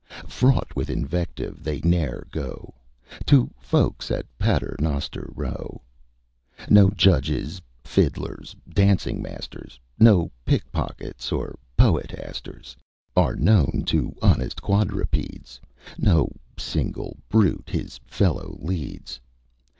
Fraught 0.27 0.75
with 0.75 0.89
invective 0.89 1.61
they 1.63 1.79
ne'er 1.81 2.25
go 2.31 2.73
To 3.27 3.51
folks 3.59 4.09
at 4.09 4.25
Paternoster 4.39 5.31
Row: 5.35 5.83
No 6.71 6.89
judges, 6.89 7.61
fiddlers, 7.83 8.55
dancing 8.67 9.21
masters, 9.21 9.79
No 9.99 10.31
pickpockets, 10.43 11.31
or 11.31 11.53
poetasters 11.77 12.75
Are 13.15 13.35
known 13.35 13.83
to 13.85 14.15
honest 14.23 14.59
quadrupeds: 14.59 15.61
No 15.99 16.31
single 16.57 17.17
brute 17.29 17.69
his 17.71 17.99
fellows 18.07 18.57
leads. 18.59 19.19